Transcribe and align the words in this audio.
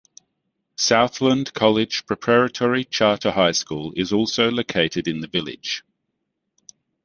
Southland 0.77 1.53
College 1.53 2.07
Preparatory 2.07 2.83
Charter 2.85 3.29
High 3.33 3.51
School 3.51 3.93
is 3.95 4.11
also 4.11 4.49
located 4.49 5.07
in 5.07 5.19
the 5.19 5.27
village. 5.27 5.83